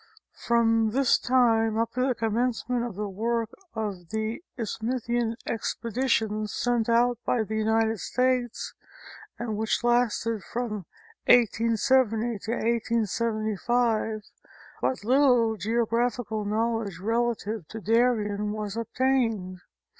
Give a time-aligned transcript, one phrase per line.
[0.47, 6.89] From this time up to the commencement of the work of the Isthmian expeditions sent
[6.89, 8.73] out by the United States,
[9.37, 10.87] and which lasted from
[11.27, 14.23] 1870 to 1875,
[14.81, 19.59] but little geographical knowledge relative to Darien was obtained.